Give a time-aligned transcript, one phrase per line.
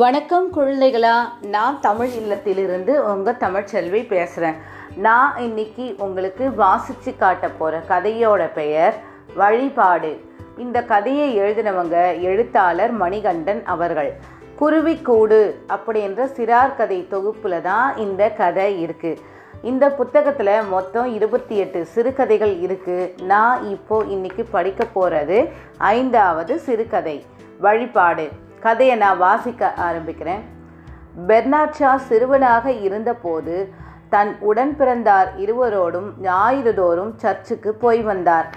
[0.00, 1.12] வணக்கம் குழந்தைகளா.
[1.54, 4.56] நான் தமிழ் இல்லத்திலிருந்து உங்கள் தமிழ்ச்செல்வி பேசுகிறேன்
[4.96, 8.94] நான் இன்னைக்கு உங்களுக்கு வாசித்து காட்ட போகிற கதையோட பெயர்
[9.34, 10.10] வழிபாடு.
[10.56, 14.10] இந்த கதையை எழுதினவங்க எழுத்தாளர் மணிகண்டன் அவர்கள்.
[14.60, 15.40] குருவிக்கூடு
[15.76, 19.22] அப்படின்ற சிறார் கதை தொகுப்பில் தான் இந்த கதை இருக்குது
[19.62, 25.38] இந்த புத்தகத்தில் மொத்தம் இருபத்தி எட்டு சிறுகதைகள் இருக்குது நான் இப்போது இன்றைக்கி படிக்க போகிறது
[25.78, 27.16] ஐந்தாவது சிறுகதை
[27.58, 28.26] வழிபாடு.
[28.66, 30.44] கதையை நான் வாசிக்க ஆரம்பிக்கிறேன்.
[31.28, 33.56] பெர்னாட் ஷா சிறுவனாக இருந்தபோது
[34.14, 38.48] தன் உடன் பிறந்தார் இருவரோடும் ஞாயிறுதோறும் சர்ச்சுக்கு போய் வந்தார்.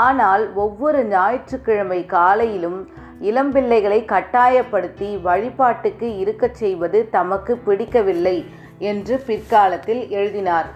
[0.00, 2.80] ஆனால் ஒவ்வொரு ஞாயிற்றுக்கிழமை காலையிலும்
[3.28, 8.36] இளம்பிள்ளைகளை கட்டாயப்படுத்தி வழிபாட்டுக்கு இருக்கச் செய்வது தமக்கு பிடிக்கவில்லை
[8.90, 10.68] என்று பிற்காலத்தில் எழுதினார்.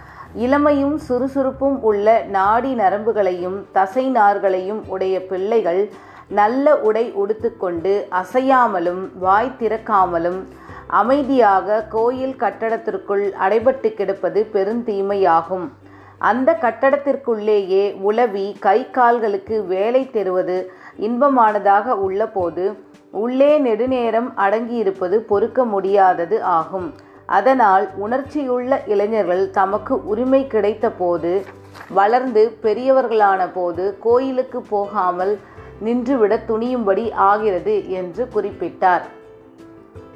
[0.44, 5.82] இளமையும் சுறுசுறுப்பும் உள்ள நாடி நரம்புகளையும் தசை நார்களையும் உடைய பிள்ளைகள்
[6.28, 10.44] நல்ல உடை உடுத்துக்கொண்டு அசையாமலும் வாய் திறக்காமலும்
[10.86, 15.72] அமைதியாக கோயில் கட்டடத்திற்குள் அடைபட்டு கிடப்பது பெருந்தீமையாகும்
[16.18, 22.74] அந்த கட்டடத்திற்குள்ளேயே உளவி கை கால்களுக்கு வேலை தருவது இன்பமானதாக உள்ளபோது
[23.10, 26.94] உள்ளே நெடுநேரம் அடங்கியிருப்பது பொறுக்க முடியாதது ஆகும்.
[27.26, 31.44] அதனால் உணர்ச்சியுள்ள இளைஞர்கள் தமக்கு உரிமை கிடைத்த போது
[31.88, 35.38] வளர்ந்து பெரியவர்களான போது கோயிலுக்கு போகாமல்
[35.82, 39.02] நின்றுவிட துணியும்படி ஆகிறது என்று குறிப்பிட்டார்.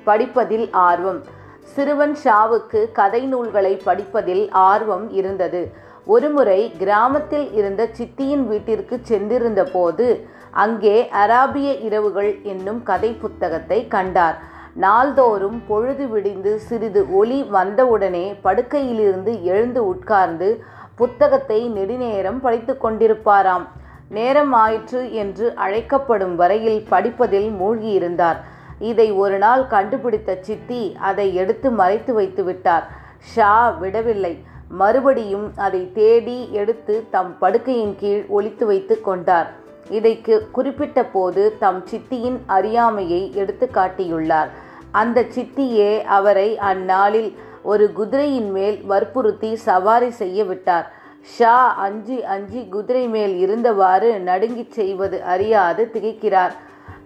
[0.04, 1.20] படிப்பதில் ஆர்வம்.
[1.62, 5.72] சிறுவன் ஷாவுக்கு கதை நூல்களை படிப்பதில் ஆர்வம் இருந்தது.
[6.06, 14.38] ஒருமுறை கிராமத்தில் இருந்த சித்தியின் வீட்டிற்கு சென்றிருந்த போது அங்கே அராபிய இரவுகள் என்னும் கதை புத்தகத்தை கண்டார்.
[14.74, 20.62] நாள்தோறும் பொழுது விடிந்து சிறிது ஒளி வந்தவுடனே படுக்கையிலிருந்து எழுந்து உட்கார்ந்து
[20.96, 23.66] புத்தகத்தை நெடுநேரம் படித்து கொண்டிருப்பாராம்.
[24.08, 28.36] நேரம் ஆயிற்று என்று அழைக்கப்படும் வரையில் படிப்பதில் மூழ்கியிருந்தார்.
[28.78, 32.86] இதை ஒரு நாள் கண்டுபிடித்த சித்தி அதை எடுத்து மறைத்து வைத்து விட்டார்.
[33.20, 34.38] ஷா விடவில்லை.
[34.68, 39.50] மறுபடியும் அதை தேடி எடுத்து தம் படுக்கையின் கீழ் ஒழித்து வைத்து கொண்டார்.
[39.88, 44.48] இதைக்கு குறிப்பிட்ட போது தம் சித்தியின் அறியாமையை எடுத்து காட்டியுள்ளார்.
[44.90, 50.92] அந்த சித்தியே அவரை அந்நாளில் ஒரு குதிரையின் மேல் வற்புறுத்தி சவாரி செய்ய விட்டார்.
[51.34, 56.54] ஷா அஞ்சி அஞ்சி குதிரை மேல் இருந்தவாறு நடுங்கிச் செய்வது அறியாது திகைக்கிறார்.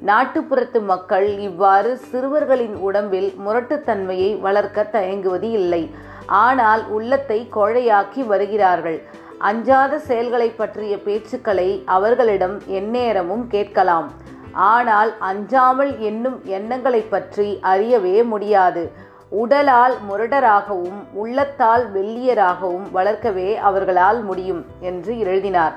[0.09, 5.83] நாட்டுப்புறத்து மக்கள் இவ்வாறு சிறுவர்களின் உடம்பில் முரட்டுத்தன்மையை வளர்க்க தயங்குவது இல்லை.
[6.45, 8.99] ஆனால் உள்ளத்தை கொழையாக்கி வருகிறார்கள்.
[9.51, 14.09] அஞ்சாத செயல்களை பற்றிய பேச்சுக்களை அவர்களிடம் எந்நேரமும் கேட்கலாம்.
[14.73, 18.83] ஆனால் அஞ்சாமல் என்னும் எண்ணங்களை பற்றி அறியவே முடியாது.
[19.41, 25.75] உடலால் முரடராகவும் உள்ளத்தால் வெள்ளியராகவும் வளர்க்கவே அவர்களால் முடியும் என்று எழுதினார்.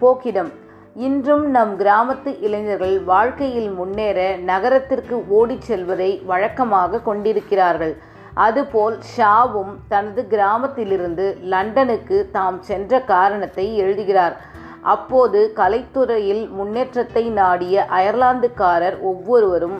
[0.00, 0.50] போக்கிடம்
[0.94, 7.96] இன்றும் நம் கிராமத்து இளைஞர்கள் வாழ்க்கையில் முன்னேற நகரத்திற்கு ஓடிச் செல்வதை வழக்கமாக கொண்டிருக்கிறார்கள்.
[8.34, 14.36] அதுபோல் ஷாவும் தனது கிராமத்திலிருந்து லண்டனுக்கு தாம் சென்ற காரணத்தை எழுதுகிறார்.
[14.82, 19.78] அப்போது கலைத்துறையில் முன்னேற்றத்தை நாடிய அயர்லாந்துக்காரர் ஒவ்வொருவரும்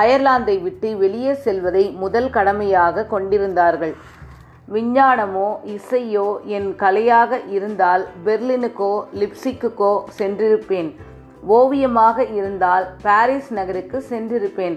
[0.00, 3.94] அயர்லாந்தை விட்டு வெளியே செல்வதை முதல் கடமையாக கொண்டிருந்தார்கள்.
[4.74, 10.90] விஞ்ஞானமோ இசையோ என் கலையாக இருந்தால் பெர்லினுக்கோ லிப்சிக்குக்கோ சென்றிருப்பேன்.
[11.58, 14.76] ஓவியமாக இருந்தால் பாரிஸ் நகருக்கு சென்றிருப்பேன்.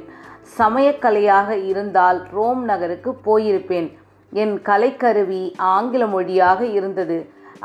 [0.57, 3.90] சமயக்கலையாக இருந்தால் ரோம் நகருக்கு போயிருப்பேன்.
[4.31, 5.44] என் கலைக்கருவி
[5.74, 7.18] ஆங்கில மொழியாக இருந்தது.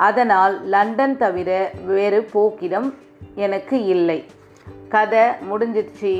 [0.08, 1.50] அதனால் லண்டன் தவிர
[1.86, 2.88] வேறு போக்கிடம்
[3.34, 4.18] எனக்கு இல்லை.
[4.88, 6.14] கதை முடிஞ்சிடுச்சு.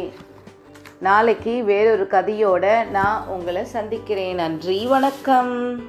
[1.00, 4.34] நாளைக்கு வேறொரு கதையோட நான் உங்களை சந்திக்கிறேன்.
[4.34, 5.82] நன்றி வணக்கம்.